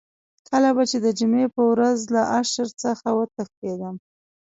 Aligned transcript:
کله 0.49 0.69
به 0.75 0.83
چې 0.91 0.97
د 1.05 1.07
جمعې 1.19 1.47
په 1.55 1.61
ورځ 1.71 1.97
له 2.13 2.21
اشر 2.39 2.67
څخه 2.83 3.07
وتښتېدم. 3.17 3.95